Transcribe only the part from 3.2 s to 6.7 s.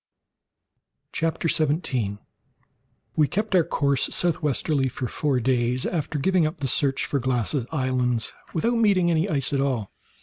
kept our course southwardly for four days after giving up the